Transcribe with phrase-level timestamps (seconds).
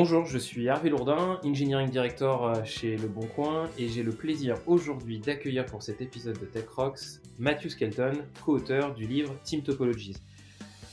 [0.00, 4.12] Bonjour, je suis Hervé Lourdin, Engineering Director euh, chez Le Bon Coin et j'ai le
[4.12, 7.00] plaisir aujourd'hui d'accueillir pour cet épisode de Tech Rocks
[7.40, 8.12] Matthew Skelton,
[8.44, 10.14] co-auteur du livre Team Topologies.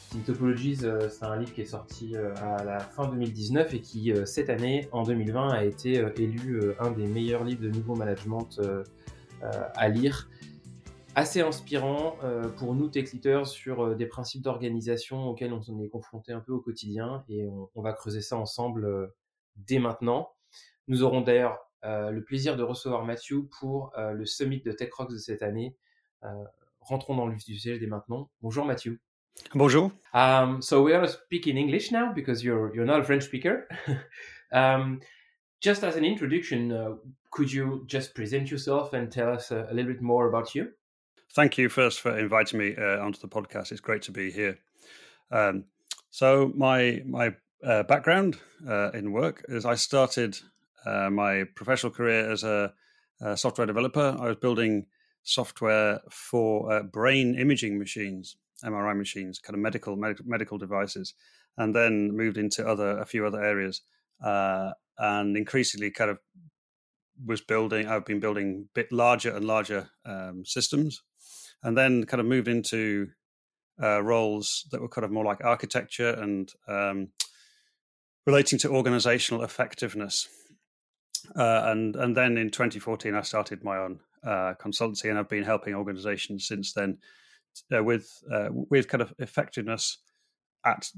[0.09, 3.79] Team Topologies, euh, c'est un livre qui est sorti euh, à la fin 2019 et
[3.79, 8.59] qui, cette année, en 2020, a été élu un des meilleurs livres de nouveau management
[9.75, 10.27] à lire
[11.15, 15.87] assez inspirant euh, pour nous tech leaders sur euh, des principes d'organisation auxquels on est
[15.87, 19.07] confronté un peu au quotidien et on, va creuser ça ensemble euh,
[19.55, 20.33] dès maintenant.
[20.87, 25.19] Nous aurons d'ailleurs le plaisir de recevoir Mathieu pour le summit de Tech Rocks de
[25.19, 25.75] cette année.
[26.79, 28.31] rentrons dans le vif du sujet dès maintenant.
[28.41, 28.99] Bonjour Mathieu.
[29.53, 29.91] Bonjour.
[30.11, 33.67] Um, so we are speaking English now because you're you're not a French speaker.
[34.51, 34.99] um,
[35.61, 36.95] just as an introduction, uh,
[37.29, 40.71] could you just present yourself and tell us a, a little bit more about you?
[41.33, 43.71] Thank you first for inviting me uh, onto the podcast.
[43.71, 44.59] It's great to be here.
[45.31, 45.65] Um,
[46.09, 50.37] so my my uh, background uh, in work is I started
[50.85, 52.73] uh, my professional career as a,
[53.21, 54.15] a, software developer.
[54.19, 54.85] I was building
[55.23, 61.15] software for uh, brain imaging machines, MRI machines, kind of medical medical, medical devices,
[61.57, 63.81] and then moved into other a few other areas,
[64.23, 66.19] uh, and increasingly kind of
[67.25, 67.87] was building.
[67.87, 71.01] I've been building bit larger and larger um, systems
[71.65, 73.09] and then kind of moved into
[73.81, 77.09] uh, roles that were kind of more like architecture and um,
[78.27, 80.29] relating to organizational effectiveness.
[81.35, 85.43] Uh, and and then in 2014, I started my own uh, consultancy, and I've been
[85.43, 86.99] helping organizations since then
[87.75, 89.97] uh, with uh, with kind of effectiveness
[90.63, 90.91] at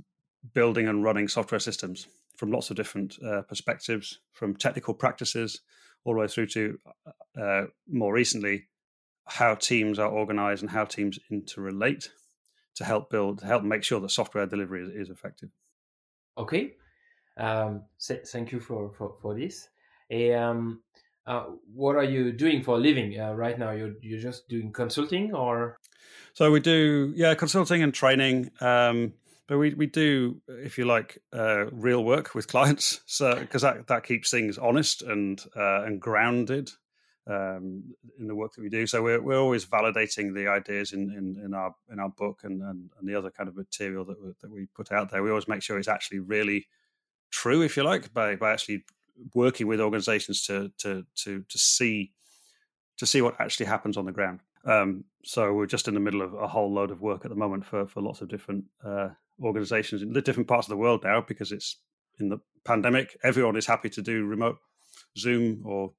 [0.54, 5.62] building and running software systems from lots of different uh, perspectives, from technical practices
[6.04, 6.78] all the way through to
[7.90, 8.68] more recently
[9.28, 12.10] how teams are organized and how teams interrelate
[12.76, 15.50] to help build, to help make sure that software delivery is, is effective.
[16.38, 16.74] Okay.
[17.38, 19.70] Um, thank you for, for, for this.
[20.12, 20.82] Um,
[21.26, 23.72] uh, what are you doing for a living uh, right now?
[23.72, 25.78] You're, you're just doing consulting or?
[26.34, 28.52] So we do, yeah, consulting and training.
[28.62, 29.14] Um,
[29.48, 33.02] but we, we do, if you like, uh, real work with clients.
[33.06, 36.72] So because that, that keeps things honest and uh, and grounded
[37.28, 37.84] um,
[38.20, 38.88] in the work that we do.
[38.88, 42.62] So we're, we're always validating the ideas in, in, in our in our book and,
[42.62, 45.22] and, and, the other kind of material that we, that we put out there.
[45.22, 46.68] We always make sure it's actually really
[47.30, 48.86] true, if you like, by by actually
[49.34, 52.14] working with organizations to to to to see
[52.98, 54.40] to see what actually happens on the ground.
[54.66, 57.36] Um, so we're just in the middle of a whole load of work at the
[57.36, 59.10] moment for for lots of different uh,
[59.42, 61.78] organizations in the different parts of the world now because it's
[62.20, 63.18] in the pandemic.
[63.24, 64.58] Everyone is happy to do remote
[65.18, 65.92] Zoom or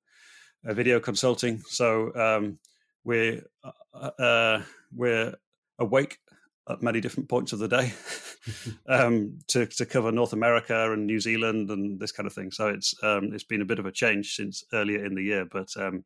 [0.67, 1.61] uh, video consulting.
[1.67, 2.59] So um,
[3.05, 4.63] we're uh, uh,
[4.95, 5.35] we're
[5.79, 6.19] awake
[6.69, 7.93] at many different points of the day
[8.89, 12.51] um, to to cover North America and New Zealand and this kind of thing.
[12.51, 15.47] So it's um, it's been a bit of a change since earlier in the year,
[15.51, 16.05] but um,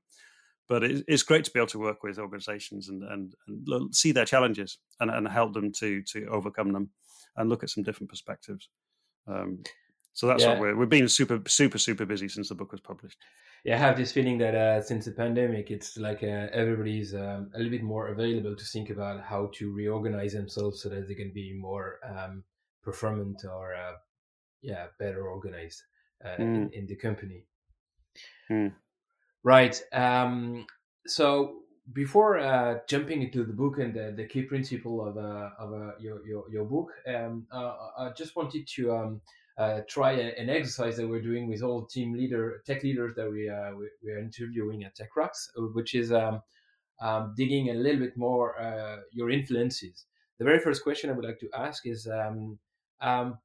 [0.69, 4.13] but it, it's great to be able to work with organisations and, and, and see
[4.13, 6.91] their challenges and, and help them to to overcome them
[7.37, 8.69] and look at some different perspectives.
[9.27, 9.63] Um,
[10.13, 10.51] so that's yeah.
[10.51, 13.19] what we're we've been super super super busy since the book was published
[13.65, 17.51] yeah, I have this feeling that uh, since the pandemic, it's like uh, everybody's um,
[17.55, 21.15] a little bit more available to think about how to reorganize themselves so that they
[21.15, 22.43] can be more um,
[22.83, 23.93] performant or, uh,
[24.63, 25.83] yeah, better organized
[26.27, 26.41] mm.
[26.41, 27.45] in, in, the company.
[28.51, 28.73] Mm.
[29.45, 29.81] Right.
[29.93, 30.67] Um,
[31.07, 31.59] so
[31.93, 36.27] before uh, jumping into the book and the, the key principle of, uh, of your,
[36.27, 39.21] your, your book, um, I just wanted to um,
[39.59, 43.49] uh, try an exercise that we're doing with all team leader tech leaders that we,
[43.49, 46.43] uh, we, we are interviewing at Tech Rocks, uh, which is um,
[47.01, 48.57] um, digging a little bit more
[49.13, 50.07] your influences.
[50.39, 52.59] The very first question I would like to ask is um,
[53.01, 53.39] um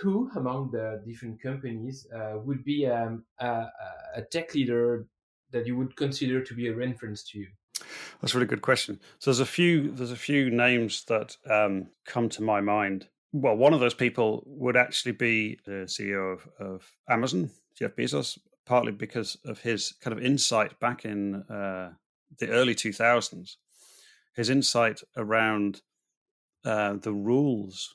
[0.00, 3.66] who among the different companies uh, would be um, a,
[4.16, 5.06] a, tech leader
[5.52, 7.46] that you would consider to be a reference to you?
[8.20, 9.00] That's a really good question.
[9.18, 13.08] So there's a few there's a few names that um, come to my mind
[13.40, 18.38] well, one of those people would actually be the CEO of, of Amazon, Jeff Bezos,
[18.64, 21.90] partly because of his kind of insight back in uh,
[22.38, 23.56] the early 2000s,
[24.34, 25.82] his insight around
[26.64, 27.94] uh, the rules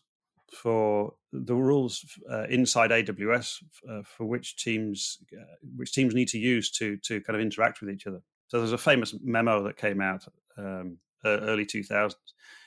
[0.53, 6.37] for the rules uh, inside AWS uh, for which teams uh, which teams need to
[6.37, 8.21] use to to kind of interact with each other.
[8.47, 10.25] So there's a famous memo that came out
[10.57, 12.15] um, early 2000s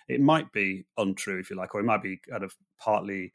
[0.09, 3.33] it might be untrue, if you like, or it might be kind of partly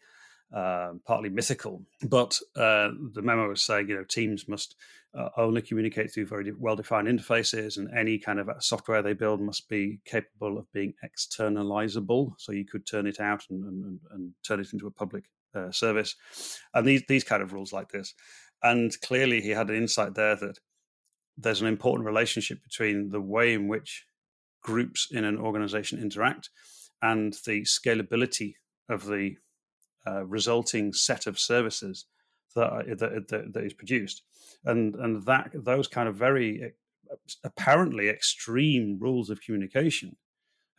[0.53, 1.83] uh, partly mythical.
[2.01, 4.75] But uh, the memo was saying, you know, teams must
[5.13, 9.69] uh, only communicate through very well-defined interfaces, and any kind of software they build must
[9.69, 12.33] be capable of being externalizable.
[12.37, 15.71] So you could turn it out and, and, and turn it into a public uh,
[15.71, 16.15] service,
[16.73, 18.13] and these these kind of rules like this.
[18.61, 20.59] And clearly, he had an insight there that
[21.37, 24.05] there's an important relationship between the way in which
[24.61, 26.49] groups in an organization interact
[27.01, 28.53] and the scalability
[28.89, 29.35] of the
[30.07, 32.05] uh, resulting set of services
[32.55, 34.23] that, that, that, that is produced,
[34.65, 36.73] and and that those kind of very
[37.43, 40.15] apparently extreme rules of communication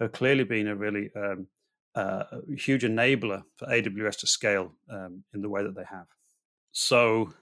[0.01, 1.47] have clearly been a really um,
[1.95, 2.25] uh,
[2.57, 6.07] huge enabler for AWS to scale um, in the way that they have.
[6.73, 7.35] So,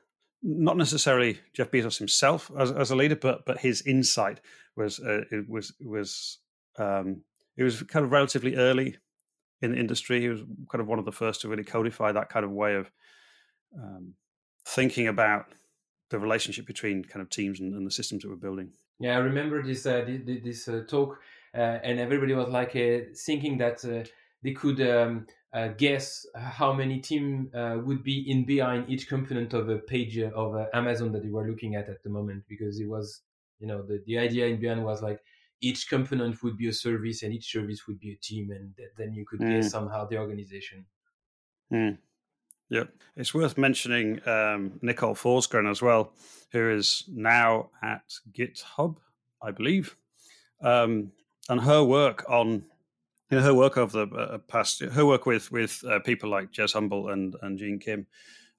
[0.42, 4.40] not necessarily Jeff Bezos himself as, as a leader, but but his insight
[4.76, 6.38] was uh, it was was
[6.78, 7.22] um,
[7.56, 8.96] it was kind of relatively early
[9.60, 10.20] in the industry.
[10.20, 10.40] He was
[10.70, 12.90] kind of one of the first to really codify that kind of way of
[13.76, 14.14] um,
[14.64, 15.46] thinking about
[16.10, 18.70] the relationship between kind of teams and, and, the systems that we're building.
[18.98, 21.18] Yeah, I remember this uh, this, uh, talk,
[21.54, 24.08] uh, and everybody was like uh, thinking that uh,
[24.42, 27.50] they could um, uh, guess how many team
[27.84, 31.74] would be in behind each component of a page of Amazon that they were looking
[31.74, 33.22] at at the moment, because it was,
[33.58, 35.20] you know, the, the idea in behind was like
[35.60, 39.12] each component would be a service and each service would be a team and then
[39.12, 39.56] you could mm.
[39.56, 40.86] guess somehow the organization
[41.72, 41.98] mm.
[42.70, 42.90] Yep.
[43.16, 46.12] It's worth mentioning um, Nicole Forsgren as well,
[46.52, 48.02] who is now at
[48.32, 48.96] GitHub,
[49.42, 49.96] I believe.
[50.62, 51.12] Um,
[51.48, 52.64] and her work on
[53.30, 56.52] you know, her work over the uh, past, her work with with uh, people like
[56.52, 58.06] Jez Humble and and Gene Kim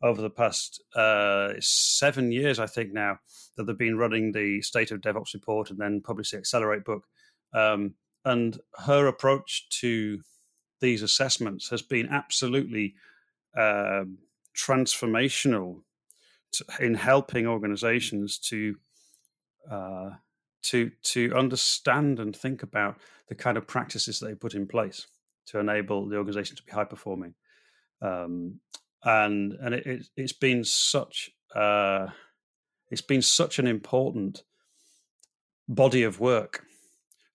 [0.01, 3.19] over the past uh, seven years, I think now
[3.57, 7.03] that they've been running the State of DevOps report and then published the Accelerate book.
[7.53, 7.95] Um,
[8.25, 10.21] and her approach to
[10.79, 12.95] these assessments has been absolutely
[13.57, 14.05] uh,
[14.55, 15.81] transformational
[16.53, 18.75] to, in helping organizations to
[19.69, 20.11] uh,
[20.63, 22.97] to to understand and think about
[23.27, 25.07] the kind of practices that they put in place
[25.47, 27.33] to enable the organization to be high performing.
[28.01, 28.59] Um,
[29.03, 32.07] and and it, it, has been such uh,
[32.89, 34.43] it's been such an important
[35.67, 36.65] body of work,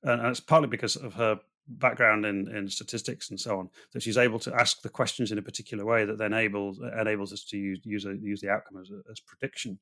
[0.02, 4.02] and, and it's partly because of her background in, in statistics and so on that
[4.02, 7.42] she's able to ask the questions in a particular way that then enables enables us
[7.44, 9.78] to use use, a, use the outcome as, as prediction.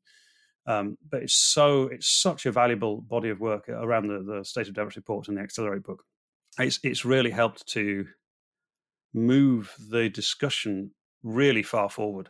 [0.66, 4.68] Um, but it's so it's such a valuable body of work around the, the state
[4.68, 6.04] of DevOps reports and the Accelerate book.
[6.58, 8.06] It's it's really helped to
[9.12, 10.92] move the discussion
[11.22, 12.28] really far forward,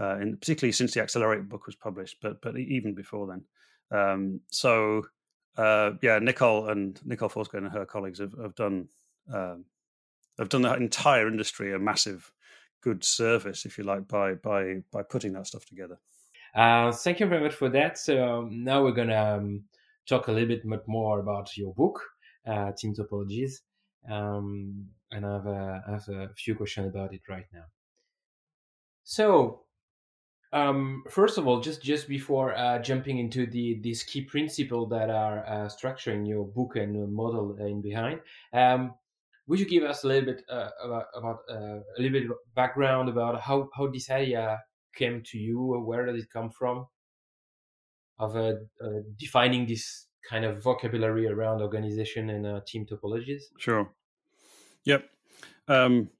[0.00, 3.44] uh, and particularly since the Accelerate book was published, but but even before then.
[3.96, 5.02] Um, so
[5.56, 8.88] uh, yeah, Nicole and Nicole Forsgren and her colleagues have, have done
[9.32, 9.66] um,
[10.38, 12.32] have done the entire industry a massive
[12.82, 15.98] good service, if you like, by by by putting that stuff together.
[16.54, 17.98] Uh, thank you very much for that.
[17.98, 19.64] So um, now we're gonna um,
[20.06, 22.02] talk a little bit more about your book,
[22.46, 23.60] uh, Team Topologies,
[24.10, 25.44] um, and I have,
[25.86, 27.64] have a few questions about it right now.
[29.04, 29.62] So
[30.52, 35.08] um, first of all, just just before uh, jumping into the these key principles that
[35.08, 38.20] are uh, structuring your book and model in behind,
[38.52, 38.92] um,
[39.46, 42.36] would you give us a little bit uh, about, about uh, a little bit of
[42.54, 44.60] background about how how this idea
[44.94, 45.58] came to you?
[45.84, 46.86] Where did it come from?
[48.18, 53.42] Of uh, uh, defining this kind of vocabulary around organization and team topologies.
[53.58, 53.90] Sure.
[54.84, 55.08] Yep.
[55.68, 56.10] Um,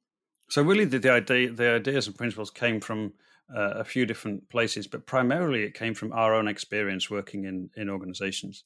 [0.49, 3.13] so really, the, the idea, the ideas and principles came from
[3.55, 7.71] uh, a few different places, but primarily it came from our own experience working in
[7.77, 8.65] in organizations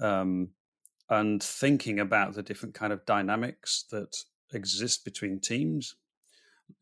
[0.00, 0.50] um,
[1.10, 4.16] and thinking about the different kind of dynamics that
[4.52, 5.96] exist between teams,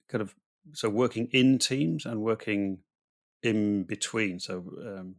[0.09, 0.35] kind of
[0.73, 2.79] so working in teams and working
[3.43, 4.41] in between.
[4.41, 5.17] So um,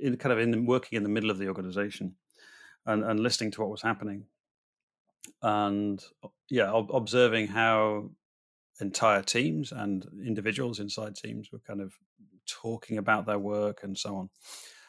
[0.00, 2.16] in kind of in working in the middle of the organization
[2.86, 4.24] and, and listening to what was happening
[5.40, 6.02] and
[6.50, 8.10] yeah observing how
[8.80, 11.94] entire teams and individuals inside teams were kind of
[12.46, 14.30] talking about their work and so on.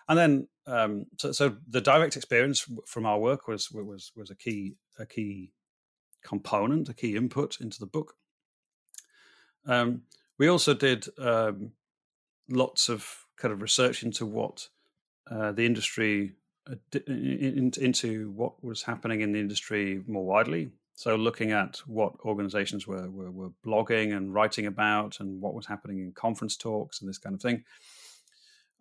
[0.09, 4.35] And then, um, so, so, the direct experience from our work was was was a
[4.35, 5.53] key a key
[6.23, 8.15] component, a key input into the book.
[9.65, 10.03] Um,
[10.37, 11.71] we also did um,
[12.49, 14.67] lots of kind of research into what
[15.29, 16.33] uh, the industry
[16.69, 16.75] uh,
[17.07, 20.69] into what was happening in the industry more widely.
[20.95, 25.65] So looking at what organizations were, were, were blogging and writing about, and what was
[25.65, 27.63] happening in conference talks and this kind of thing.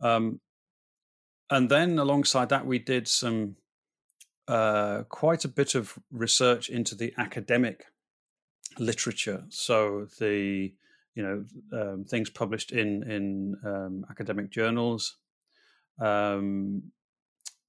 [0.01, 0.41] Um,
[1.51, 3.57] and then alongside that, we did some
[4.47, 7.87] uh, quite a bit of research into the academic
[8.79, 9.45] literature.
[9.49, 10.73] So the
[11.14, 15.17] you know um, things published in in um, academic journals,
[16.00, 16.83] um,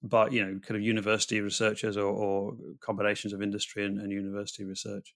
[0.02, 4.64] but you know kind of university researchers or, or combinations of industry and, and, university
[4.64, 5.14] research,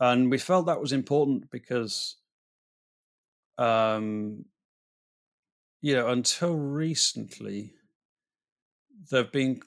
[0.00, 2.16] and we felt that was important because,
[3.58, 4.44] um,
[5.80, 7.74] you know, until recently,
[9.10, 9.60] there've been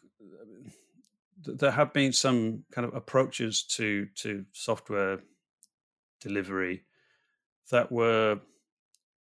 [1.46, 5.20] there have been some kind of approaches to to software
[6.22, 6.84] delivery
[7.72, 8.40] that were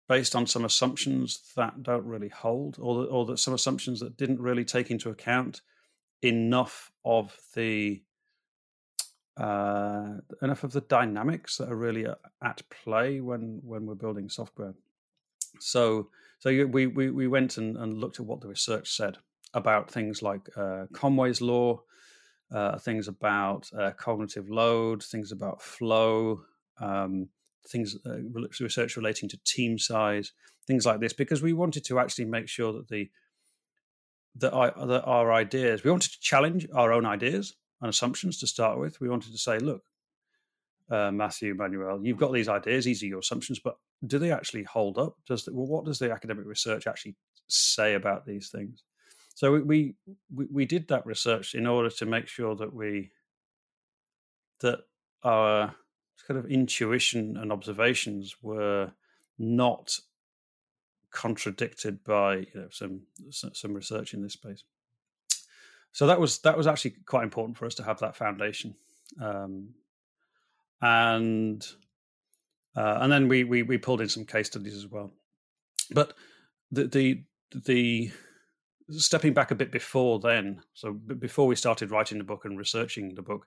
[0.08, 4.40] based on some assumptions that don't really hold, or or that some assumptions that didn't
[4.40, 5.60] really take into account
[6.22, 8.02] enough of the
[9.36, 12.06] uh, enough of the dynamics that are really
[12.42, 14.74] at play when when we're building software.
[15.60, 16.08] So
[16.38, 19.18] so we we we went and, and looked at what the research said
[19.54, 21.82] about things like uh, Conway's law,
[22.52, 26.42] uh, things about uh, cognitive load, things about flow,
[26.80, 27.28] um,
[27.68, 28.18] things uh,
[28.60, 30.32] research relating to team size,
[30.66, 33.10] things like this, because we wanted to actually make sure that the
[34.38, 38.46] that, I, that our ideas, we wanted to challenge our own ideas and assumptions to
[38.46, 39.00] start with.
[39.00, 39.82] We wanted to say, look,
[40.90, 43.76] uh, Matthew, Manuel, you've got these ideas; these are your assumptions, but
[44.06, 45.16] do they actually hold up?
[45.26, 47.16] Does the, well, what does the academic research actually
[47.48, 48.84] say about these things?
[49.36, 49.94] So we,
[50.34, 53.10] we we did that research in order to make sure that we
[54.60, 54.78] that
[55.22, 55.74] our
[56.26, 58.92] kind of intuition and observations were
[59.38, 59.98] not
[61.10, 64.64] contradicted by you know some some research in this space.
[65.92, 68.74] So that was that was actually quite important for us to have that foundation,
[69.20, 69.74] um,
[70.80, 71.62] and
[72.74, 75.12] uh, and then we, we we pulled in some case studies as well.
[75.90, 76.14] But
[76.72, 78.12] the the the
[78.90, 83.14] stepping back a bit before then, so before we started writing the book and researching
[83.14, 83.46] the book,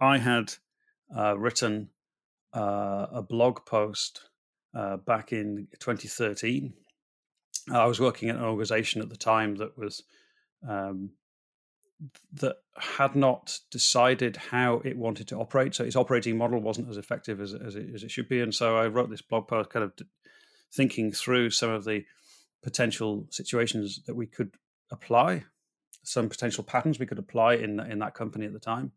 [0.00, 0.54] I had
[1.16, 1.90] uh, written
[2.54, 4.22] uh, a blog post
[4.74, 6.74] uh, back in 2013.
[7.72, 10.02] I was working at an organization at the time that was
[10.66, 11.10] um,
[12.34, 15.74] that had not decided how it wanted to operate.
[15.74, 18.40] So its operating model wasn't as effective as, as, it, as it should be.
[18.40, 19.92] And so I wrote this blog post, kind of
[20.72, 22.04] thinking through some of the
[22.62, 24.54] potential situations that we could
[24.90, 25.44] apply,
[26.02, 28.92] some potential patterns we could apply in in that company at the time,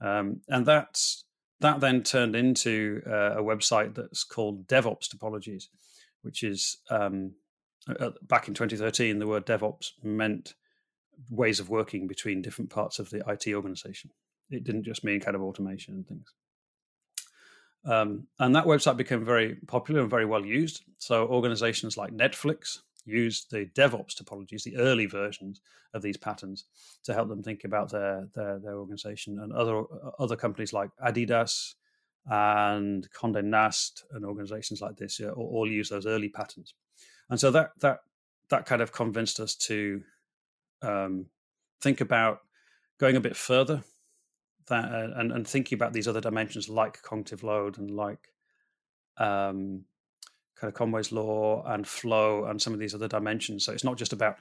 [0.00, 1.24] um, and that's
[1.60, 5.64] that then turned into uh, a website that's called DevOps Topologies,
[6.22, 7.32] which is um,
[8.22, 10.54] back in 2013 the word DevOps meant
[11.30, 14.10] ways of working between different parts of the IT organization.
[14.50, 16.32] It didn't just mean kind of automation and things.
[17.86, 20.82] Um, and that website became very popular and very well used.
[20.98, 25.60] So organizations like Netflix used the DevOps topologies, the early versions
[25.94, 26.64] of these patterns,
[27.04, 29.38] to help them think about their their, their organization.
[29.38, 29.84] And other
[30.18, 31.74] other companies like Adidas
[32.28, 36.74] and Condé Nast and organizations like this yeah, all, all, use those early patterns.
[37.30, 38.00] And so that that
[38.50, 40.02] that kind of convinced us to
[40.82, 41.26] um,
[41.80, 42.40] think about
[42.98, 43.84] going a bit further
[44.68, 48.28] that, uh, and, and thinking about these other dimensions like cognitive load and like
[49.18, 49.84] um,
[50.56, 53.64] kind of Conway's law and flow and some of these other dimensions.
[53.64, 54.36] So it's not just about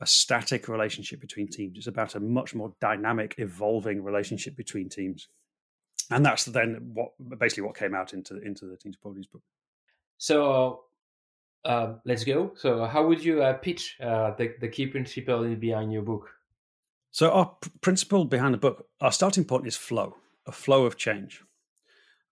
[0.00, 1.78] a static relationship between teams.
[1.78, 5.28] It's about a much more dynamic, evolving relationship between teams.
[6.10, 9.42] And that's then what basically what came out into into the Team Topologies book.
[10.18, 10.84] So
[11.64, 12.52] uh, let's go.
[12.56, 16.28] So how would you uh, pitch uh, the, the key principle behind your book?
[17.14, 20.16] So our principle behind the book, our starting point is flow,
[20.48, 21.44] a flow of change.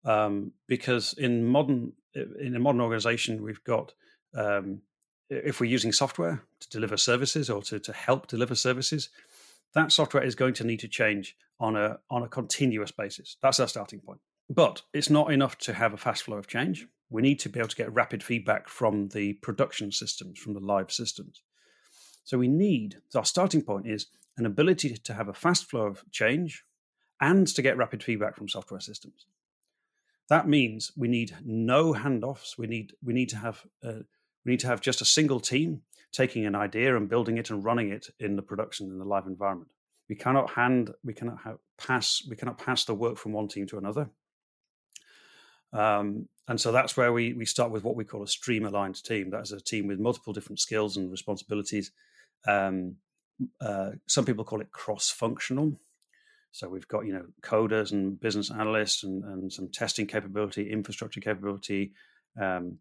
[0.04, 3.92] Um, because in modern in a modern organization, we've got
[4.34, 4.80] um,
[5.30, 9.10] if we're using software to deliver services or to, to help deliver services,
[9.72, 13.36] that software is going to need to change on a on a continuous basis.
[13.40, 14.18] That's our starting point.
[14.50, 16.88] But it's not enough to have a fast flow of change.
[17.08, 20.60] We need to be able to get rapid feedback from the production systems, from the
[20.74, 21.40] live systems.
[22.24, 25.86] So we need so our starting point is an ability to have a fast flow
[25.86, 26.64] of change
[27.20, 29.26] and to get rapid feedback from software systems.
[30.28, 32.56] That means we need no handoffs.
[32.56, 34.02] We need we need to have uh,
[34.44, 37.64] we need to have just a single team taking an idea and building it and
[37.64, 39.72] running it in the production in the live environment.
[40.08, 43.66] We cannot hand we cannot have, pass we cannot pass the work from one team
[43.68, 44.10] to another.
[45.72, 49.02] Um, and so that's where we we start with what we call a stream aligned
[49.02, 49.30] team.
[49.30, 51.92] That is a team with multiple different skills and responsibilities.
[52.46, 52.96] Um,
[53.60, 55.78] uh, some people call it cross functional.
[56.50, 61.20] So we've got you know coders and business analysts and, and some testing capability, infrastructure
[61.20, 61.92] capability,
[62.40, 62.78] um,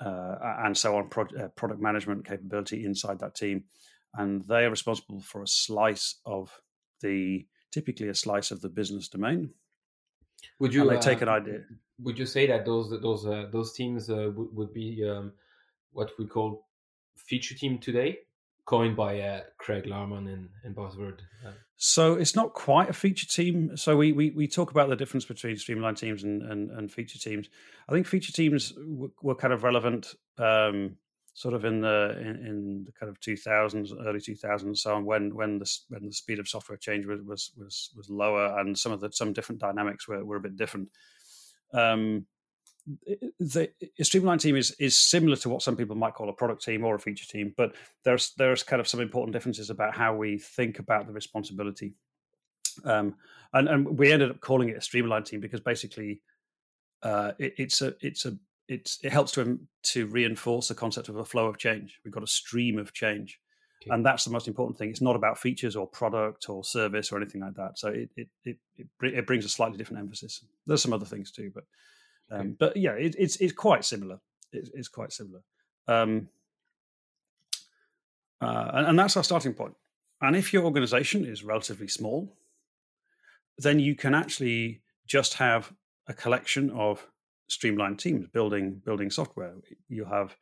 [0.00, 3.64] uh, and so on, pro- uh, product management capability inside that team,
[4.14, 6.60] and they are responsible for a slice of
[7.02, 9.50] the typically a slice of the business domain.
[10.58, 11.60] Would you they take an idea?
[12.00, 15.32] Would you say that those those uh, those teams uh, would, would be um,
[15.92, 16.66] what we call
[17.16, 18.18] feature team today,
[18.64, 21.22] coined by uh, Craig Larman in and Bas Vodde?
[21.76, 23.76] So it's not quite a feature team.
[23.76, 26.92] So we, we, we talk about the difference between stream aligned teams and, and, and
[26.92, 27.48] feature teams.
[27.88, 28.72] I think feature teams
[29.20, 30.96] were, kind of relevant um,
[31.34, 35.34] sort of in the in, in, the kind of 2000s, early 2000s, so on, when
[35.34, 38.92] when the when the speed of software change was was was, was lower, and some
[38.92, 40.88] of the some different dynamics were, were a bit different.
[41.74, 42.26] Um,
[43.38, 46.32] the a stream aligned team is is similar to what some people might call a
[46.32, 47.74] product team or a feature team, but
[48.04, 51.94] there's there's kind of some important differences about how we think about the responsibility.
[52.84, 53.14] Um,
[53.52, 56.20] and and we ended up calling it a stream aligned team because basically
[57.02, 58.36] uh, it, it's a it's a
[58.68, 62.00] it's it helps to to reinforce the concept of a flow of change.
[62.04, 63.38] We've got a stream of change,
[63.82, 63.94] okay.
[63.94, 64.90] and that's the most important thing.
[64.90, 67.78] It's not about features or product or service or anything like that.
[67.78, 70.44] So it it it, it, it brings a slightly different emphasis.
[70.66, 71.64] There's some other things too, but
[72.32, 72.56] um.
[72.58, 74.20] But yeah, it, it's it's quite similar.
[74.52, 75.42] It, it's quite similar,
[75.88, 76.28] um,
[78.40, 79.74] uh, and, and that's our starting point.
[80.20, 82.32] And if your organization is relatively small,
[83.58, 85.72] then you can actually just have
[86.06, 87.06] a collection of
[87.48, 89.54] stream aligned teams building building software.
[89.88, 90.36] You have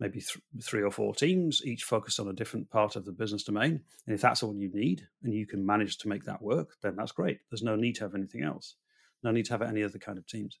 [0.00, 3.44] maybe th- three or four teams, each focused on a different part of the business
[3.44, 3.80] domain.
[4.06, 6.96] And if that's all you need, and you can manage to make that work, then
[6.96, 7.40] that's great.
[7.50, 8.74] There's no need to have anything else.
[9.22, 10.58] No need to have any other kind of teams.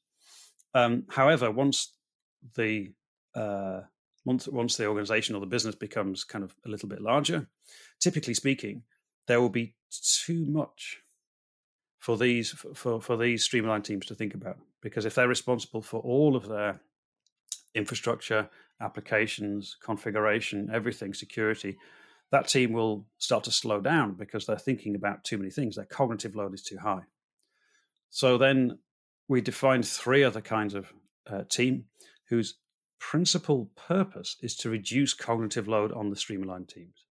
[0.74, 1.92] Um, however, once
[2.54, 2.92] the
[3.34, 3.82] uh,
[4.24, 7.48] once once the organization or the business becomes kind of a little bit larger,
[8.00, 8.82] typically speaking,
[9.26, 10.98] there will be too much
[11.98, 15.82] for these for for these stream aligned teams to think about because if they're responsible
[15.82, 16.80] for all of their
[17.74, 18.48] infrastructure,
[18.80, 21.76] applications, configuration, everything, security,
[22.30, 25.76] that team will start to slow down because they're thinking about too many things.
[25.76, 27.02] Their cognitive load is too high.
[28.10, 28.78] So then
[29.28, 30.92] we defined three other kinds of
[31.26, 31.84] uh, team
[32.28, 32.58] whose
[32.98, 37.04] principal purpose is to reduce cognitive load on the stream aligned teams.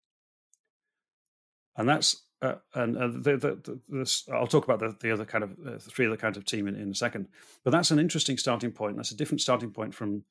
[1.76, 5.46] And that's uh, and uh, the, the, this, I'll talk about the, the other kind
[5.46, 7.30] of uh, three other kinds of team in, in a second.
[7.64, 8.98] But that's an interesting starting point.
[8.98, 10.26] That's a different starting point from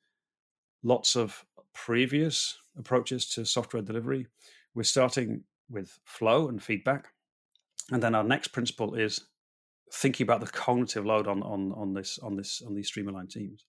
[0.83, 4.27] lots of previous approaches to software delivery.
[4.75, 7.07] We're starting with flow and feedback,
[7.91, 9.21] and then our next principle is
[9.93, 13.31] thinking about the cognitive load on on on this on this on these stream aligned
[13.31, 13.65] teams.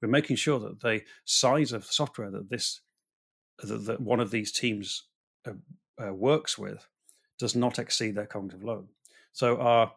[0.00, 2.80] We're making sure that the size of software that this
[3.58, 5.04] that, that one of these teams
[5.46, 5.52] uh,
[6.02, 6.86] uh, works with
[7.38, 8.88] does not exceed their cognitive load.
[9.32, 9.92] So our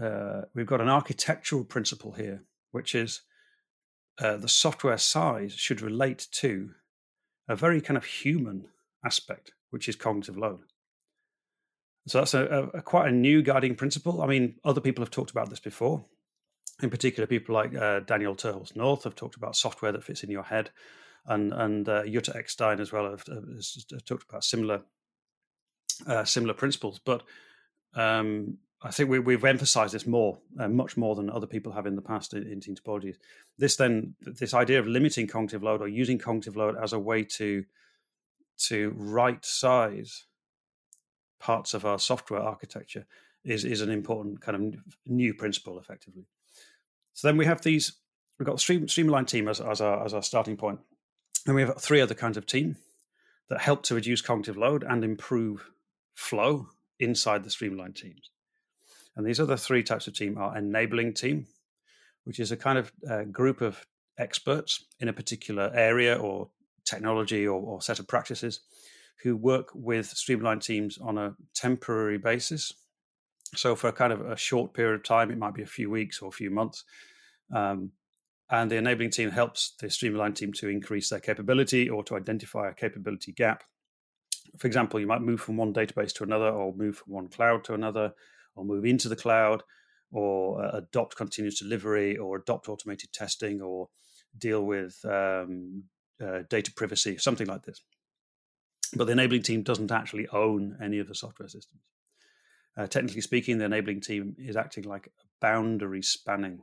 [0.00, 3.22] uh, we've got an architectural principle here, which is
[4.20, 6.70] uh, the software size should relate to
[7.48, 8.68] a very kind of human
[9.04, 10.60] aspect, which is cognitive load.
[12.06, 14.22] So that's a, a, quite a new guiding principle.
[14.22, 16.04] I mean, other people have talked about this before.
[16.82, 20.30] In particular, people like uh, Daniel Terhorst North have talked about software that fits in
[20.30, 20.70] your head,
[21.26, 24.82] and and uh, Jutta Eckstein as well have, have talked about similar
[26.06, 26.98] uh, similar principles.
[26.98, 27.22] But
[27.94, 31.86] um, I think we, have emphasized this more, uh, much more than other people have
[31.86, 33.16] in the past in, in team topologies.
[33.58, 37.24] This then, this idea of limiting cognitive load or using cognitive load as a way
[37.24, 37.64] to
[38.68, 40.26] to right size
[41.40, 43.06] parts of our software architecture
[43.42, 46.26] is is an important kind of new principle, effectively.
[47.14, 47.92] So then we have these.
[48.38, 50.80] We've got the stream, streamline team as, as our as our starting point,
[51.46, 52.76] and we have three other kinds of team
[53.48, 55.70] that help to reduce cognitive load and improve
[56.14, 58.30] flow inside the stream aligned teams.
[59.16, 61.46] And these other three types of team are enabling team,
[62.24, 63.84] which is a kind of uh, group of
[64.18, 66.50] experts in a particular area or
[66.84, 68.60] technology or, or set of practices
[69.22, 72.72] who work with stream aligned teams on a temporary basis.
[73.54, 75.90] So, for a kind of a short period of time, it might be a few
[75.90, 76.84] weeks or a few months.
[77.54, 77.92] Um,
[78.50, 82.16] and the enabling team helps the stream aligned team to increase their capability or to
[82.16, 83.62] identify a capability gap.
[84.58, 87.64] For example, you might move from one database to another, or move from one cloud
[87.64, 88.12] to another,
[88.56, 89.62] or move into the cloud,
[90.10, 93.88] or uh, adopt continuous delivery, or adopt automated testing, or
[94.36, 95.84] deal with um,
[96.20, 97.82] uh, data privacy, something like this.
[98.96, 101.82] But the enabling team doesn't actually own any of the software systems.
[102.76, 106.60] Uh, technically speaking, the enabling team is acting like a boundary spanning,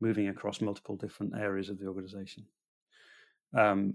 [0.00, 2.44] moving across multiple different areas of the organization.
[3.54, 3.94] Um,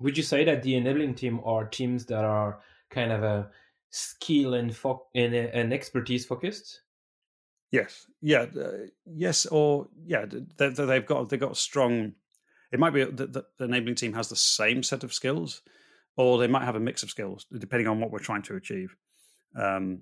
[0.00, 3.50] Would you say that the enabling team are teams that are kind of a
[3.90, 6.82] skill and fo- and, and expertise focused?
[7.70, 10.26] Yes, yeah, uh, yes, or yeah,
[10.58, 12.12] they, have got they've got strong.
[12.70, 15.62] It might be that the enabling team has the same set of skills,
[16.16, 18.94] or they might have a mix of skills depending on what we're trying to achieve.
[19.58, 20.00] Um,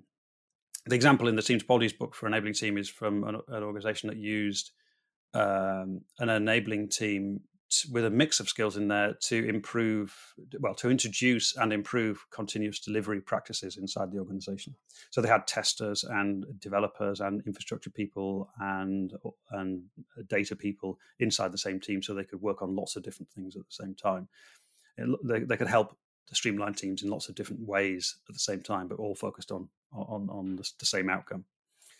[0.85, 4.09] the example in the Team Topologies book for enabling team is from an, an organization
[4.09, 4.71] that used
[5.33, 7.41] um, an enabling team
[7.91, 10.15] with a mix of skills in there to improve,
[10.59, 14.75] well, to introduce and improve continuous delivery practices inside the organization.
[15.09, 19.13] So they had testers and developers and infrastructure people and
[19.51, 19.83] and
[20.27, 23.55] data people inside the same team, so they could work on lots of different things
[23.55, 24.27] at the same time.
[24.97, 25.97] It, they, they could help
[26.29, 29.15] the stream aligned teams in lots of different ways at the same time, but all
[29.15, 31.45] focused on on on the, the same outcome.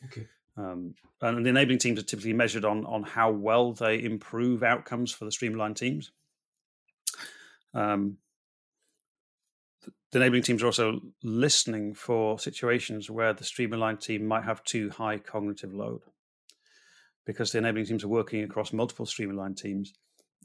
[0.06, 0.28] Okay.
[0.56, 5.12] Um, and the enabling teams are typically measured on on how well they improve outcomes
[5.12, 6.12] for the stream aligned teams.
[7.74, 8.18] Um,
[10.12, 14.64] the enabling teams are also listening for situations where the stream aligned team might have
[14.64, 16.02] too high cognitive load,
[17.26, 19.94] because the enabling teams are working across multiple stream aligned teams.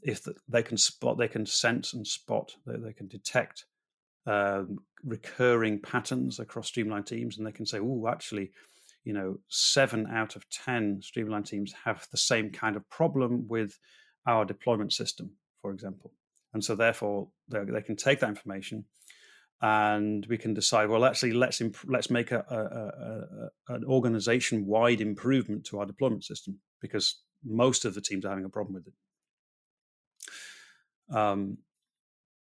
[0.01, 3.65] If they can spot, they can sense and spot, they, they can detect
[4.29, 8.51] um, recurring patterns across stream aligned teams, and they can say, "Oh, actually."
[9.05, 13.47] you know, seven out of 10 Stream aligned teams have the same kind of problem
[13.47, 13.79] with
[14.27, 16.11] our deployment system, for example.
[16.53, 18.85] And so, therefore, they can take that information
[19.61, 24.65] and we can decide, well, actually, let's imp- let's make a, a, a, an organization
[24.65, 28.75] wide improvement to our deployment system because most of the teams are having a problem
[28.75, 28.93] with it.
[31.15, 31.57] Um,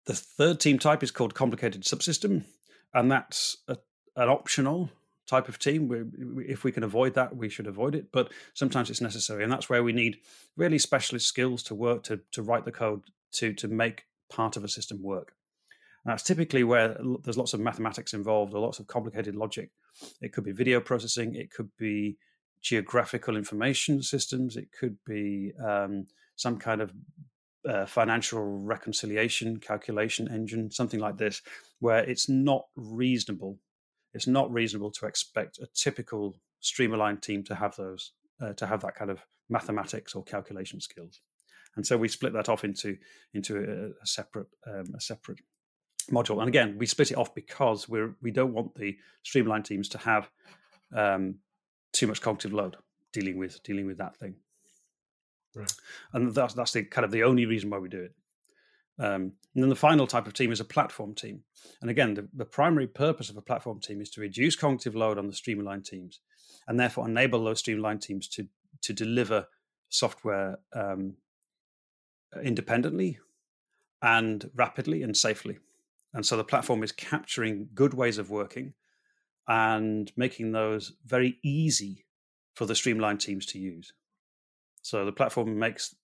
[0.08, 2.46] the third team type is called complicated subsystem,
[2.94, 3.78] and that's a,
[4.16, 4.90] an optional
[5.28, 5.90] type of team.
[5.90, 8.12] We, if we can avoid that, we should avoid it.
[8.12, 10.18] But sometimes it's necessary, and that's where we need
[10.56, 14.64] really specialist skills to work to to write the code to to make part of
[14.64, 15.34] a system work.
[16.04, 19.72] And that's typically where there's lots of mathematics involved or lots of complicated logic.
[20.22, 21.36] It could be video processing.
[21.36, 22.18] It could be
[22.62, 24.56] geographical information systems.
[24.56, 26.94] It could be um, some kind of
[27.86, 31.42] financial reconciliation calculation engine, something like this,
[31.80, 33.60] where it's not reasonable
[34.18, 38.66] it's not reasonable to expect a typical stream aligned team to have those uh, to
[38.66, 41.22] have that kind of mathematics or calculation skills.
[41.76, 42.98] And so we split that off into
[43.36, 45.40] into a, a separate um, a separate
[46.12, 46.40] module.
[46.40, 49.90] And again we split it off because we're we don't want the stream aligned teams
[49.90, 50.30] to have
[50.96, 51.36] um,
[51.94, 52.78] too much cognitive load
[53.14, 54.36] dealing with dealing with that thing
[55.58, 55.74] right
[56.14, 58.14] and that's that's the kind of the only reason why we do it
[59.00, 61.42] um, and then the final type of team is a platform team.
[61.82, 65.20] And again, the, the, primary purpose of a platform team is to reduce cognitive load
[65.20, 66.20] on the stream aligned teams
[66.68, 68.48] and therefore enable those stream aligned teams to,
[68.82, 69.48] to deliver
[69.90, 71.16] software um,
[72.44, 73.20] independently
[74.02, 75.60] and rapidly and safely.
[76.14, 78.74] And so the platform is capturing good ways of working
[79.48, 82.06] and making those very easy
[82.56, 83.94] for the stream aligned teams to use.
[84.82, 85.96] So the platform makes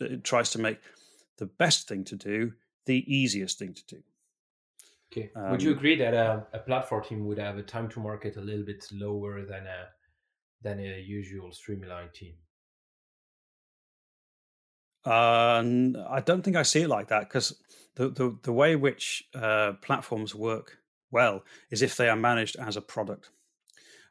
[0.00, 0.78] it tries to make
[1.38, 2.52] the best thing to do,
[2.86, 4.02] the easiest thing to do.
[5.12, 5.30] Okay.
[5.36, 8.00] Um, would you um, agree that a, a, platform team would have a time to
[8.00, 9.88] market a little bit lower than a
[10.62, 12.34] than a usual stream aligned team?
[15.04, 15.62] Uh,
[16.10, 17.56] I don't think I see it like that because
[17.94, 20.78] the, the, the way which uh, platforms work
[21.12, 23.30] well is if they are managed as a product,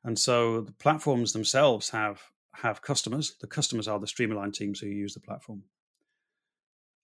[0.06, 2.22] and so the platforms themselves have
[2.62, 3.36] have customers.
[3.40, 5.64] The customers are the stream aligned teams who use the platform.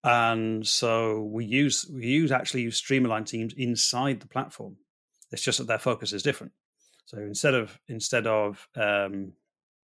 [0.03, 4.77] And so we use we use actually use stream aligned teams inside the platform.
[5.31, 6.53] It's just that their focus is different.
[7.05, 9.33] So instead of instead of um,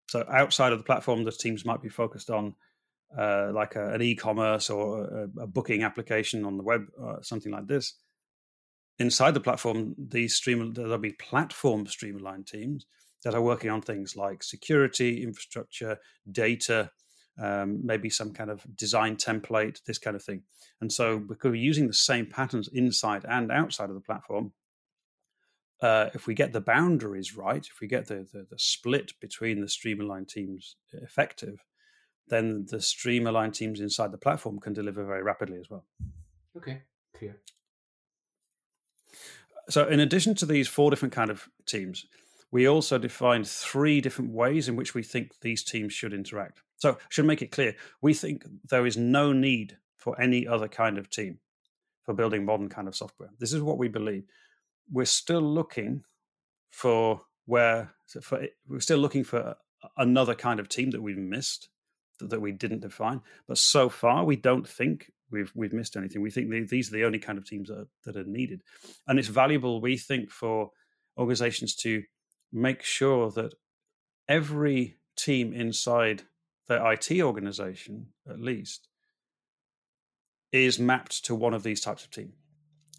[0.09, 2.55] so outside of the platform the teams might be focused on
[3.17, 7.51] uh, like a, an e-commerce or a, a, booking application on the web or something
[7.51, 7.93] like this.
[8.99, 12.85] Inside the platform these stream there'll be platform stream aligned teams
[13.23, 15.97] that are working on things like security infrastructure
[16.31, 16.91] data
[17.39, 20.43] um, maybe some kind of design template, this kind of thing.
[20.81, 24.53] And so, because we're using the same patterns inside and outside of the platform,
[25.81, 29.61] uh, if we get the boundaries right, if we get the, the, the split between
[29.61, 31.63] the stream aligned teams effective,
[32.29, 35.85] then the stream aligned teams inside the platform can deliver very rapidly as well.
[36.55, 36.81] Okay,
[37.15, 37.37] clear.
[39.69, 42.05] So, in addition to these four different kind of teams,
[42.51, 46.61] we also defined three different ways in which we think these teams should interact.
[46.77, 50.67] So, I should make it clear we think there is no need for any other
[50.67, 51.39] kind of team
[52.03, 53.29] for building modern kind of software.
[53.39, 54.23] This is what we believe.
[54.89, 56.03] We're still looking
[56.71, 59.55] for where for, we're still looking for
[59.97, 61.69] another kind of team that we've missed
[62.19, 63.21] that, we didn't define.
[63.47, 66.21] But so far, we don't think we've we've missed anything.
[66.21, 68.61] We think these are the only kind of teams that are, that are needed,
[69.07, 69.81] and it's valuable.
[69.81, 70.71] We think for
[71.17, 72.03] organizations to
[72.51, 73.53] make sure that
[74.27, 76.23] every team inside
[76.67, 78.87] their IT organization, at least,
[80.51, 82.33] is mapped to one of these types of team.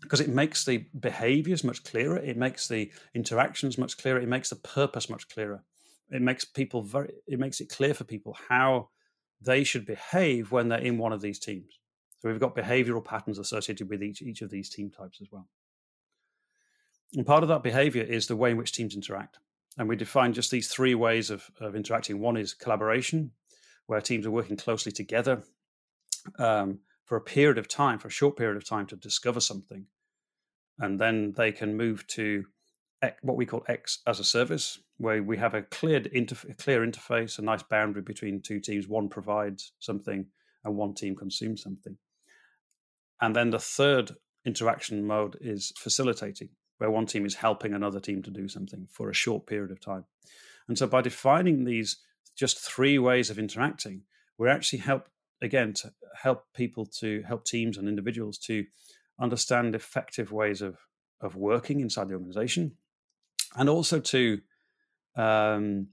[0.02, 4.50] because it makes the behaviors much clearer, it makes the interactions much clearer, it makes
[4.50, 5.64] the purpose much clearer.
[6.11, 8.90] It makes people very it makes it clear for people how
[9.40, 11.80] they should behave when they're in one of these teams.
[12.20, 15.48] So we've got behavioral patterns associated with each each of these team types as well.
[17.14, 19.38] And part of that behavior is the way in which teams interact.
[19.76, 22.20] And we define just these three ways of, of interacting.
[22.20, 23.30] One is collaboration,
[23.86, 25.42] where teams are working closely together
[26.38, 29.86] um, for a period of time, for a short period of time to discover something.
[30.78, 32.44] And then they can move to
[33.22, 36.84] what we call X as a service, where we have a clear, interf- a clear
[36.84, 38.88] interface, a nice boundary between two teams.
[38.88, 40.26] One provides something
[40.64, 41.96] and one team consumes something.
[43.20, 48.22] And then the third interaction mode is facilitating, where one team is helping another team
[48.22, 50.04] to do something for a short period of time.
[50.68, 51.96] And so by defining these
[52.36, 54.02] just three ways of interacting,
[54.38, 55.08] we're actually help
[55.42, 58.64] again to help people to help teams and individuals to
[59.20, 60.76] understand effective ways of
[61.20, 62.76] of working inside the organization.
[63.56, 64.40] And also to
[65.16, 65.88] um,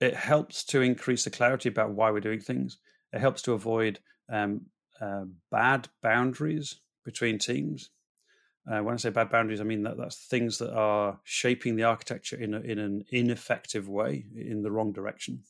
[0.00, 2.78] it helps to increase the clarity about why we're doing things.
[3.12, 3.98] It helps to avoid
[4.30, 4.62] um,
[4.98, 7.90] uh, bad boundaries between teams
[8.70, 11.84] uh, when I say bad boundaries, I mean that that's things that are shaping the
[11.84, 15.42] architecture in a, in an ineffective way, in the wrong direction.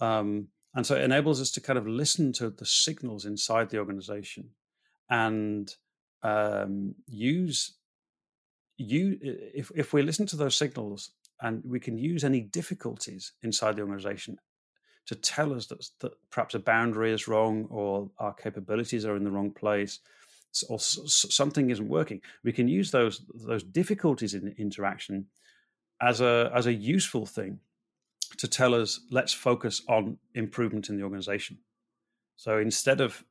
[0.00, 3.78] Um, and so it enables us to kind of listen to the signals inside the
[3.78, 4.50] organization
[5.08, 5.74] and
[6.22, 7.76] um, use
[8.76, 13.76] you if if we listen to those signals and we can use any difficulties inside
[13.76, 14.38] the organization
[15.06, 19.24] to tell us that, that perhaps a boundary is wrong or our capabilities are in
[19.24, 20.00] the wrong place
[20.68, 25.26] or something isn't working, we can use those those difficulties in interaction
[26.00, 27.60] as a as a useful thing
[28.38, 31.58] to tell us let's focus on improvement in the organization.
[32.36, 33.24] So instead of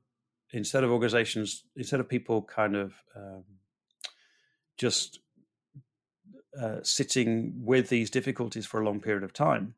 [0.52, 3.44] instead of organizations instead of people kind of um,
[4.78, 5.20] just
[6.60, 9.76] uh, sitting with these difficulties for a long period of time,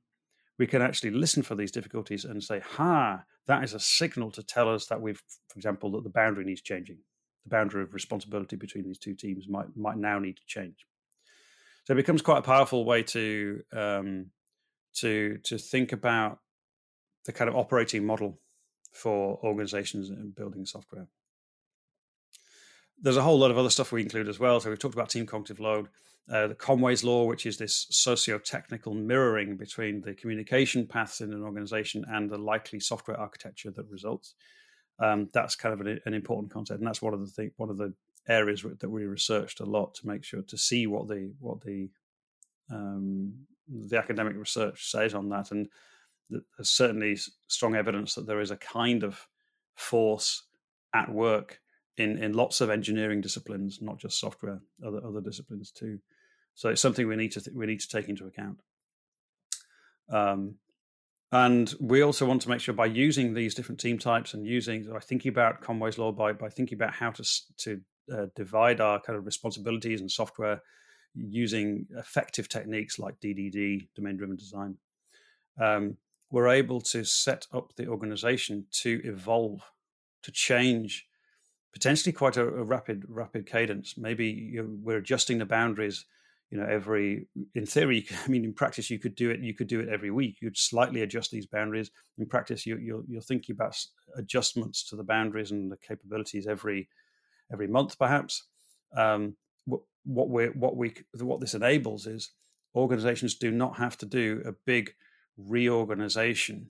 [0.60, 4.44] we can actually listen for these difficulties and say, "Ha, that is a signal to
[4.44, 7.00] tell us that we've, for example, that the boundary needs changing."
[7.48, 10.86] The boundary of responsibility between these two teams might might now need to change.
[11.86, 14.32] So it becomes quite a powerful way to um,
[14.96, 16.40] to to think about
[17.26, 18.40] the kind of operating model
[18.94, 21.08] for organizations and building software.
[23.00, 24.60] There's a whole lot of other stuff we include as well.
[24.60, 25.88] So we've talked about team cognitive load,
[26.32, 31.44] uh, the Conway's law, which is this socio-technical mirroring between the communication paths in an
[31.44, 34.34] organization and the likely software architecture that results
[35.00, 37.70] um, that's kind of an, an, important concept, and that's one of the thing, one
[37.70, 37.94] of the
[38.28, 41.90] areas that we researched a lot to make sure to see what the what the
[42.72, 43.34] um,
[43.68, 45.68] the academic research says on that, and
[46.30, 49.28] there's certainly strong evidence that there is a kind of
[49.76, 50.44] force
[50.94, 51.62] at work
[51.98, 56.00] in in lots of engineering disciplines, not just software, other other disciplines too.
[56.56, 58.60] So it's something we need to th- we need to take into account.
[60.10, 60.56] Um,
[61.32, 64.90] and we also want to make sure by using these different team types and using,
[64.90, 67.24] by thinking about Conway's law, by, by thinking about how to,
[67.58, 67.82] to
[68.14, 70.62] uh, divide our kind of responsibilities and software
[71.14, 74.78] using effective techniques like DDD, domain driven design,
[75.60, 75.98] um,
[76.32, 79.62] we're able to set up the organization to evolve,
[80.24, 81.08] to change
[81.74, 83.98] potentially quite a, a rapid, rapid cadence.
[83.98, 86.06] Maybe we're adjusting the boundaries
[86.52, 89.68] you know every in theory i mean in practice you could do it you could
[89.68, 90.38] do it every week.
[90.42, 91.92] You'd slightly adjust these boundaries.
[92.18, 93.78] In practice you, you're, you're thinking about
[94.16, 96.90] adjustments to the boundaries and the capabilities every
[97.52, 98.46] every month perhaps.
[98.96, 102.32] Um, what, what we what we what this enables is
[102.76, 104.94] organizations do not have to do a big
[105.38, 106.70] reorganization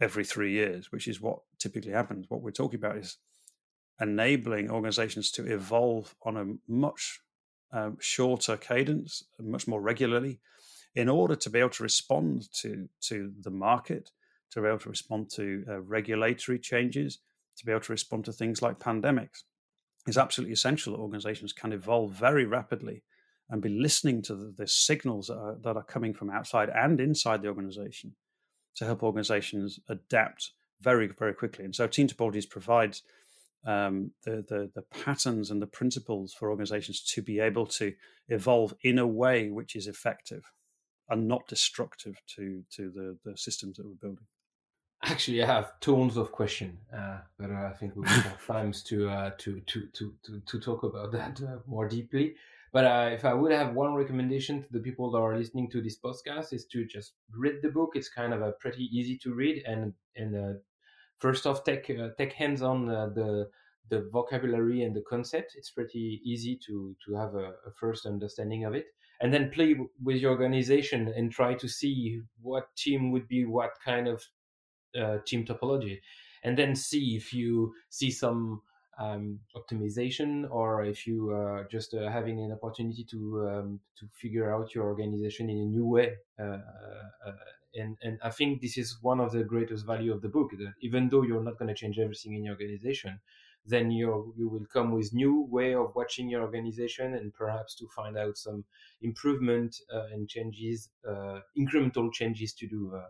[0.00, 2.26] every three years which is what typically happens.
[2.28, 3.18] What we're talking about is
[4.00, 7.20] enabling organizations to evolve on a much
[7.74, 10.40] um, shorter cadence, much more regularly,
[10.94, 14.10] in order to be able to respond to to the market,
[14.52, 17.18] to be able to respond to uh, regulatory changes,
[17.56, 19.42] to be able to respond to things like pandemics.
[20.06, 23.02] Is absolutely essential that organizations can evolve very rapidly
[23.48, 27.00] and be listening to the, the signals that are, that are coming from outside and
[27.00, 28.14] inside the organization
[28.76, 31.64] to help organizations adapt very, very quickly.
[31.64, 33.02] And so Team Topologies provides
[33.66, 37.94] um, the, the, the patterns and the principles for organizations to be able to
[38.28, 40.44] evolve in a way which is effective
[41.08, 44.26] and not destructive to to the, the systems that we're building.
[45.02, 49.08] Actually, I have tons of questions, uh, but I think we will have times to,
[49.08, 52.36] uh, to, to to to to talk about that uh, more deeply.
[52.72, 55.82] But uh, if I would have one recommendation to the people that are listening to
[55.82, 57.90] this podcast, is to just read the book.
[57.94, 60.58] It's kind of a pretty easy to read and and uh,
[61.18, 63.48] first off take uh, take hands on uh, the
[63.90, 65.54] the vocabulary and the concept.
[65.56, 68.86] It's pretty easy to to have a, a first understanding of it,
[69.20, 73.72] and then play with your organization and try to see what team would be what
[73.84, 74.24] kind of
[74.98, 76.00] uh, team topology,
[76.42, 78.62] and then see if you see some
[78.98, 84.54] um, optimization or if you are just uh, having an opportunity to um, to figure
[84.54, 86.14] out your organization in a new way.
[86.38, 86.58] Uh,
[87.26, 87.32] uh,
[87.74, 90.50] and and I think this is one of the greatest value of the book.
[90.58, 93.20] That even though you're not going to change everything in your organization,
[93.64, 97.88] then you you will come with new way of watching your organization and perhaps to
[97.88, 98.64] find out some
[99.00, 103.08] improvement uh, and changes, uh, incremental changes to do, uh,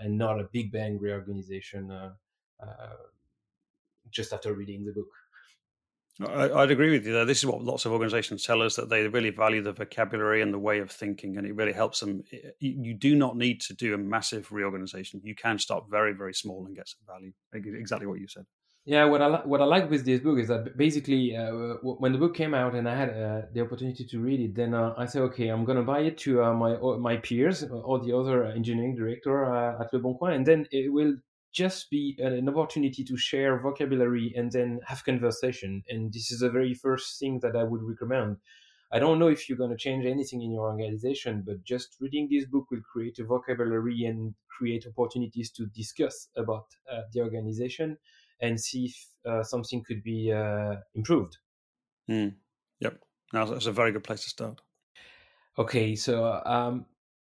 [0.00, 1.90] and not a big bang reorganization
[4.10, 5.10] just after reading the book.
[6.26, 7.12] I, would agree with you.
[7.12, 10.42] There, this is what lots of organizations tell us that they really value the vocabulary
[10.42, 12.24] and the way of thinking, and it really helps them.
[12.58, 15.20] You do not need to do a massive reorganization.
[15.22, 17.32] You can start very, very small and get some value.
[17.52, 18.46] Exactly what you said.
[18.84, 22.18] Yeah, what I what I like with this book is that basically uh, when the
[22.18, 25.04] book came out and I had uh, the opportunity to read it, then uh, I
[25.04, 28.96] said, okay, I'm gonna buy it to uh, my my peers or the other engineering
[28.96, 31.14] director uh, at Le Bon Coin, and then it will
[31.58, 35.82] just be an opportunity to share vocabulary and then have conversation.
[35.88, 38.36] And this is the very first thing that I would recommend.
[38.92, 42.28] I don't know if you're going to change anything in your organization, but just reading
[42.30, 47.98] this book will create a vocabulary and create opportunities to discuss about uh, the organization
[48.40, 48.96] and see if
[49.30, 51.38] uh, something could be uh, improved.
[52.08, 52.34] Mm.
[52.80, 53.00] Yep,
[53.32, 54.60] that's a very good place to start.
[55.58, 56.86] Okay, so um,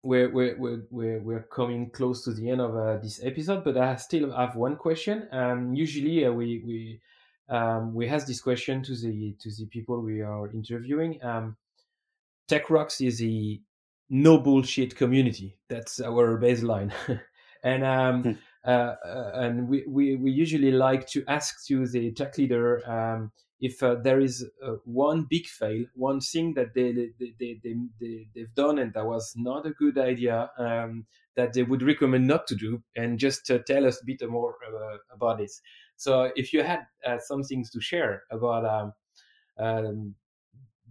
[0.04, 3.78] we're we're we're we're, we're coming close to the end of uh, this episode, but
[3.78, 5.28] I still have one question.
[5.32, 7.02] Um, usually uh, we we
[7.50, 11.24] um, we ask this question to the to the people we are interviewing.
[11.24, 11.56] Um,
[12.50, 13.60] Tech Rocks is a
[14.10, 15.58] no bullshit community.
[15.70, 16.92] That's our baseline,
[17.64, 18.32] and um, hmm.
[18.66, 23.32] uh, uh, and we, we we usually like to ask to the tech leader um,
[23.64, 27.76] if uh, there is uh, one big fail, one thing that they, they, they, they,
[28.02, 31.06] they, they've done and that was not a good idea, um,
[31.38, 34.56] that they would recommend not to do, and just uh, tell us a bit more
[34.68, 35.62] uh, about this.
[35.96, 38.94] So if you had uh, some things to share about um,
[39.58, 40.16] um,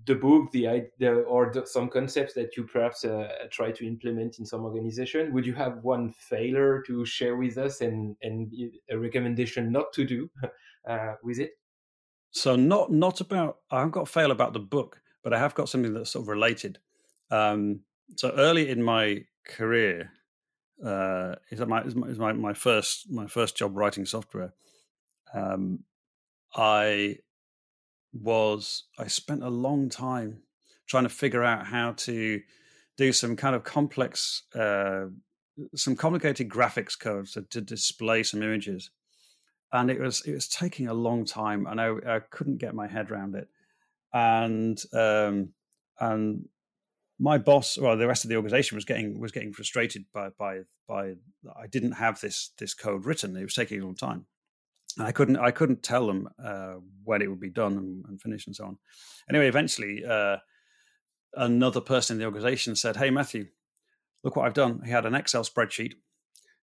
[0.07, 4.39] the book, the, the or the, some concepts that you perhaps uh, try to implement
[4.39, 8.51] in some organization, would you have one failure to share with us and, and
[8.91, 10.31] a recommendation not to do
[11.23, 11.51] with it?
[12.33, 15.55] So not not about I haven't got a fail about the book, but I have
[15.55, 16.79] got something that's sort of related.
[17.31, 17.81] Um,
[18.17, 20.11] so early in my career,
[20.85, 24.55] uh, is my is my, my first my first job writing software.
[25.35, 25.85] Um,
[26.55, 27.19] I
[28.13, 30.43] was I spent a long time
[30.87, 32.41] trying to figure out how to
[32.97, 35.05] do some kind of complex, uh,
[35.75, 38.91] some complicated graphics codes to, to display some images
[39.73, 42.87] and it was it was taking a long time, and I, I couldn't get my
[42.87, 43.49] head around it.
[44.13, 45.51] And um,
[45.99, 46.49] and
[47.19, 50.61] my boss, well, the rest of the organization was getting was getting frustrated by by
[50.87, 51.15] by
[51.57, 53.37] I didn't have this this code written.
[53.37, 54.27] It was taking a long time,
[54.99, 58.21] and I couldn't I couldn't tell them uh, when it would be done and, and
[58.21, 58.79] finished and so on.
[59.31, 60.37] Anyway, eventually, uh,
[61.35, 63.47] another person in the organization said, "Hey, Matthew,
[64.23, 65.95] look what I've done." He had an Excel spreadsheet.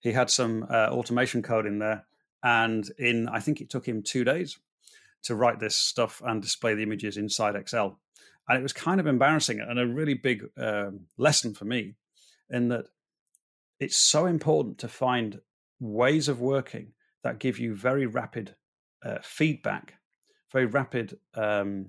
[0.01, 2.05] He had some uh, automation code in there
[2.43, 4.57] and in, I think it took him two days
[5.23, 7.99] to write this stuff and display the images inside Excel.
[8.47, 11.95] And it was kind of embarrassing and a really big um, lesson for me
[12.49, 12.85] in that
[13.79, 15.41] it's so important to find
[15.79, 18.55] ways of working that give you very rapid
[19.03, 19.95] uh, feedback,
[20.51, 21.87] very rapid um,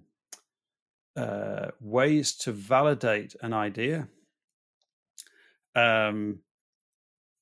[1.17, 4.09] uh, ways to validate an idea.
[5.75, 6.41] Um,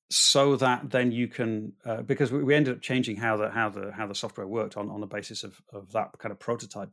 [0.09, 3.69] so that then you can uh, because we, we, ended up changing how the how
[3.69, 6.89] the how the software worked on on the basis of of that kind of prototype.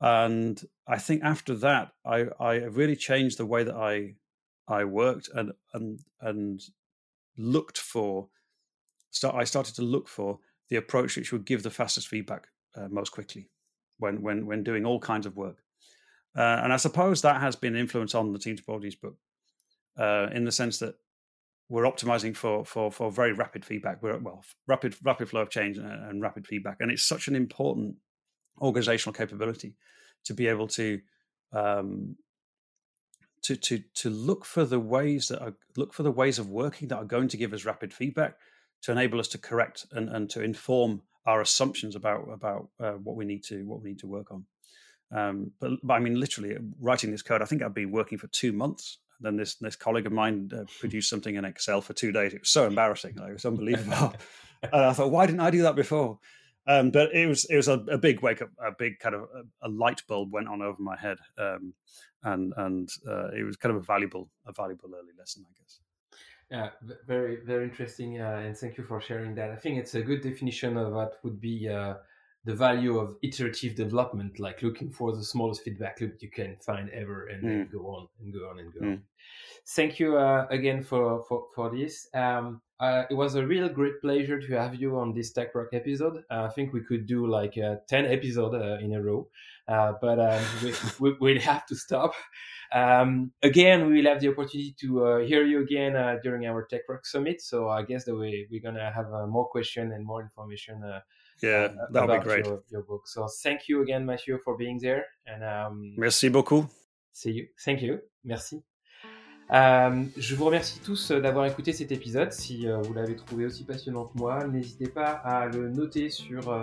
[0.00, 4.14] And i think after that i i really changed the way that i
[4.66, 6.62] i worked and and and
[7.36, 8.28] looked for
[9.10, 10.38] start i started to look for
[10.70, 13.50] the approach which would give the fastest feedback uh, most quickly
[13.98, 15.58] when when when doing all kinds of work.
[16.34, 19.16] Uh, and i suppose that has been an influence on the team topologies book
[19.98, 20.94] uh, in the sense that
[21.70, 24.02] we're optimizing for for for very rapid feedback.
[24.02, 27.36] We're well rapid rapid flow of change and, and rapid feedback, and it's such an
[27.36, 27.94] important
[28.60, 29.76] organizational capability
[30.24, 31.00] to be able to
[31.52, 32.16] um,
[33.42, 36.88] to to to look for the ways that are look for the ways of working
[36.88, 38.34] that are going to give us rapid feedback
[38.82, 43.14] to enable us to correct and, and to inform our assumptions about about uh, what
[43.14, 44.44] we need to what we need to work on.
[45.12, 48.28] Um, but, but, I mean, literally writing this code, I think I've been working for
[48.28, 52.12] two months then this this colleague of mine uh, produced something in Excel for two
[52.12, 52.34] days.
[52.34, 53.16] It was so embarrassing.
[53.16, 54.14] Like, it was unbelievable.
[54.62, 56.18] and I thought, why didn't I do that before?
[56.66, 59.22] Um, but it was it was a, a, big wake up, a big kind of
[59.22, 61.72] a, a, light bulb went on over my head, um,
[62.22, 65.80] and and uh, it was kind of a valuable a valuable early lesson, I guess.
[66.50, 66.70] Yeah,
[67.06, 69.50] very very interesting, uh, and thank you for sharing that.
[69.50, 71.94] I think it's a good definition of what would be uh,
[72.44, 76.88] the value of iterative development, like looking for the smallest feedback loop you can find
[76.90, 77.46] ever, and mm.
[77.46, 78.92] then go on and go on and go mm.
[78.92, 79.02] on.
[79.66, 82.08] Thank you uh, again for for for this.
[82.14, 85.68] Um, uh, it was a real great pleasure to have you on this Tech Rock
[85.74, 86.24] episode.
[86.30, 89.28] Uh, I think we could do like uh, 10 episodes uh, in a row,
[89.68, 92.14] uh, but um, we, we, will have to stop.
[92.72, 96.82] Um, again, we will have the opportunity to uh, hear you again during our Tech
[96.88, 97.42] Rock Summit.
[97.42, 100.82] So I guess that we, we're going to have more questions and more information.
[101.42, 102.46] Yeah, that would be great.
[102.46, 103.06] Your, your, book.
[103.06, 105.04] So thank you again, Mathieu, for being there.
[105.26, 106.66] And um, Merci beaucoup.
[107.12, 107.46] See you.
[107.64, 107.98] Thank you.
[108.24, 108.62] Merci.
[109.52, 112.32] Euh, je vous remercie tous euh, d'avoir écouté cet épisode.
[112.32, 116.56] Si euh, vous l'avez trouvé aussi passionnant que moi, n'hésitez pas à le noter sur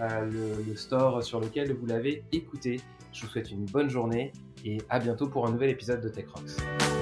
[0.00, 2.80] le, le, store sur lequel vous l'avez écouté.
[3.12, 4.32] Je vous souhaite une bonne journée
[4.64, 6.97] et à bientôt pour un nouvel épisode de Tech Rocks.